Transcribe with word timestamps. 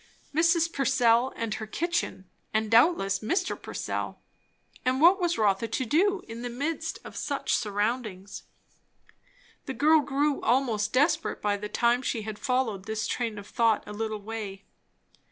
Mrs. 0.33 0.73
Purcell 0.73 1.31
and 1.35 1.53
her 1.53 1.67
kitchen; 1.67 2.27
and 2.55 2.71
doubtless, 2.71 3.19
Mr. 3.19 3.55
Purcell. 3.55 4.19
And 4.83 4.99
what 4.99 5.21
was 5.21 5.37
Rotha 5.37 5.67
to 5.67 5.85
do, 5.85 6.23
in 6.27 6.41
the 6.41 6.49
midst 6.49 6.97
of 7.03 7.15
such 7.15 7.53
surroundings? 7.53 8.41
The 9.67 9.75
girl 9.75 9.99
grew 9.99 10.41
almost 10.41 10.91
desperate 10.91 11.39
by 11.39 11.55
the 11.55 11.69
time 11.69 12.01
she 12.01 12.23
had 12.23 12.39
followed 12.39 12.85
this 12.85 13.05
train 13.05 13.37
of 13.37 13.45
thought 13.45 13.83
a 13.87 13.93
little 13.93 14.23
way. 14.23 14.65